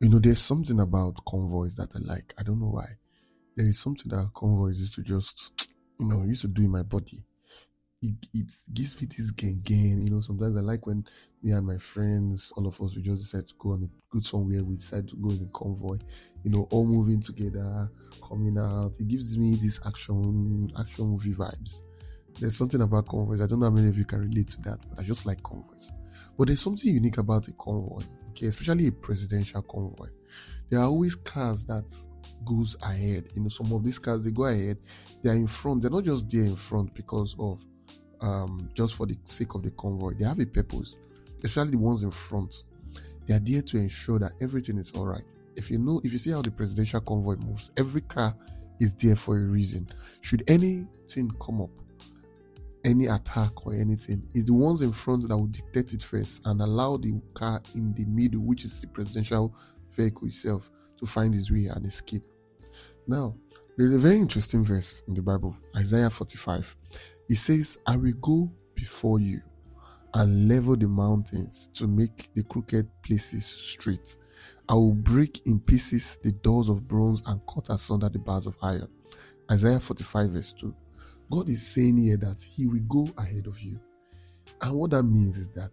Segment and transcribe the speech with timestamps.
[0.00, 2.34] You know, there's something about convoys that I like.
[2.38, 2.96] I don't know why.
[3.56, 5.68] There is something that convoys used to just,
[6.00, 7.24] you know, used to do in my body.
[8.02, 10.04] It, it gives me this gain gain.
[10.06, 11.06] You know, sometimes I like when
[11.42, 14.24] me and my friends, all of us, we just decide to go on a good
[14.24, 14.62] somewhere.
[14.64, 15.98] We decide to go in a convoy.
[16.44, 17.90] You know, all moving together,
[18.28, 18.92] coming out.
[19.00, 21.82] It gives me this action, action movie vibes.
[22.40, 23.40] There's something about convoys.
[23.40, 25.42] I don't know how many of you can relate to that, but I just like
[25.42, 25.90] convoys.
[26.36, 30.08] But there's something unique about a convoy, okay, especially a presidential convoy.
[30.70, 31.84] There are always cars that
[32.44, 33.28] goes ahead.
[33.34, 34.78] You know, some of these cars they go ahead,
[35.22, 35.82] they are in front.
[35.82, 37.64] They're not just there in front because of
[38.20, 40.14] um just for the sake of the convoy.
[40.14, 40.98] They have a purpose,
[41.42, 42.64] especially the ones in front.
[43.26, 45.24] They are there to ensure that everything is all right.
[45.56, 48.34] If you know, if you see how the presidential convoy moves, every car
[48.80, 49.88] is there for a reason.
[50.20, 51.70] Should anything come up,
[52.84, 56.60] any attack or anything, it's the ones in front that will detect it first and
[56.60, 59.54] allow the car in the middle, which is the presidential
[59.92, 62.22] vehicle itself, to find its way and escape.
[63.06, 63.34] Now,
[63.76, 66.76] there's a very interesting verse in the Bible, Isaiah 45.
[67.28, 69.40] It says, I will go before you
[70.14, 74.16] and level the mountains to make the crooked places straight.
[74.68, 78.56] I will break in pieces the doors of bronze and cut asunder the bars of
[78.62, 78.88] iron.
[79.50, 80.74] Isaiah 45, verse 2.
[81.30, 83.78] God is saying here that He will go ahead of you.
[84.60, 85.72] And what that means is that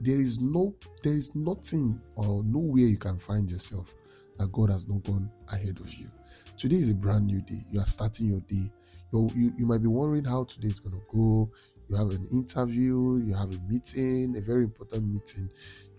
[0.00, 3.94] there is no there is nothing or nowhere you can find yourself
[4.38, 6.10] that God has not gone ahead of you.
[6.56, 7.64] Today is a brand new day.
[7.70, 8.70] You are starting your day.
[9.12, 11.50] You're, you you might be wondering how today is going to go.
[11.88, 15.48] You have an interview, you have a meeting, a very important meeting.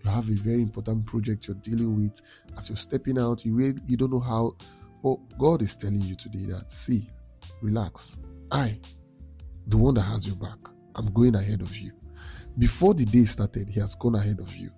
[0.04, 2.20] You have a very important project you're dealing with.
[2.56, 4.54] As you're stepping out, you really, you don't know how.
[5.02, 7.08] But God is telling you today that see,
[7.62, 8.20] relax.
[8.50, 8.80] I,
[9.66, 10.58] the one that has your back,
[10.94, 11.92] I'm going ahead of you.
[12.58, 14.70] Before the day started, He has gone ahead of you.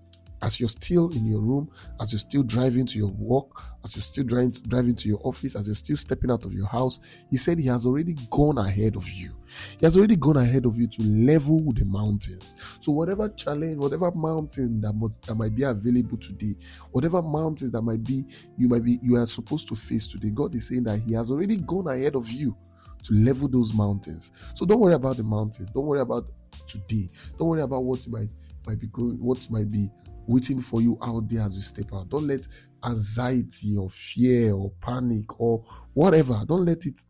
[0.42, 3.50] As you're still in your room, as you're still driving to your work,
[3.84, 6.66] as you're still driving, driving to your office, as you're still stepping out of your
[6.66, 6.98] house,
[7.30, 9.36] He said He has already gone ahead of you.
[9.78, 12.54] He has already gone ahead of you to level the mountains.
[12.81, 16.56] So, whatever challenge, whatever mountain that, must, that might be available today,
[16.91, 18.25] whatever mountains that might be,
[18.58, 21.31] you might be, you are supposed to face today, God is saying that He has
[21.31, 22.56] already gone ahead of you
[23.05, 24.33] to level those mountains.
[24.55, 25.72] So don't worry about the mountains.
[25.72, 26.27] Don't worry about
[26.66, 27.09] today.
[27.38, 28.28] Don't worry about what might
[28.66, 29.91] might be going, what might be
[30.27, 32.09] waiting for you out there as you step out.
[32.09, 32.47] Don't let
[32.84, 36.43] anxiety or fear or panic or whatever.
[36.47, 37.00] Don't let it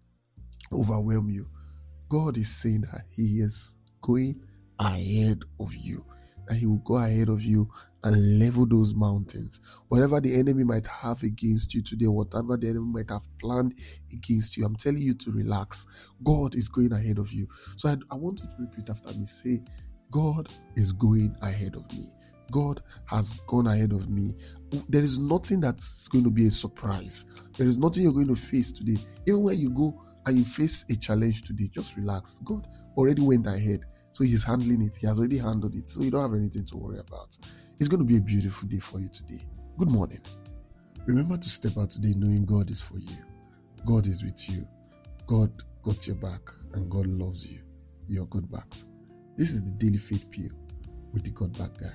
[0.72, 1.48] overwhelm you.
[2.08, 4.40] God is saying that He is going
[4.78, 6.04] ahead of you.
[6.50, 7.70] That He will go ahead of you
[8.02, 9.60] and level those mountains.
[9.88, 13.74] Whatever the enemy might have against you today, whatever the enemy might have planned
[14.12, 15.86] against you, I'm telling you to relax.
[16.24, 17.48] God is going ahead of you.
[17.76, 19.26] So I, I want you to repeat after me.
[19.26, 19.62] Say,
[20.10, 22.12] God is going ahead of me.
[22.50, 24.34] God has gone ahead of me.
[24.88, 27.26] There is nothing that's going to be a surprise.
[27.56, 28.98] There is nothing you're going to face today.
[29.26, 32.40] Even when you go and you face a challenge today, just relax.
[32.44, 32.66] God
[32.96, 33.80] already went ahead.
[34.12, 34.96] So he's handling it.
[34.96, 35.88] He has already handled it.
[35.88, 37.36] So you don't have anything to worry about.
[37.78, 39.44] It's going to be a beautiful day for you today.
[39.78, 40.20] Good morning.
[41.06, 43.16] Remember to step out today knowing God is for you.
[43.86, 44.66] God is with you.
[45.26, 45.50] God
[45.82, 46.40] got your back
[46.74, 47.60] and God loves you.
[48.08, 48.66] You're good back.
[49.36, 50.50] This is the Daily Faith Pill
[51.12, 51.94] with the God Back Guy.